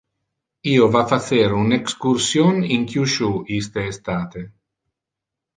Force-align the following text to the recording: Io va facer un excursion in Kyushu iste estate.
Io 0.69 0.87
va 0.95 1.01
facer 1.11 1.43
un 1.57 1.75
excursion 1.77 2.57
in 2.79 2.87
Kyushu 2.95 3.29
iste 3.59 3.87
estate. 3.93 4.47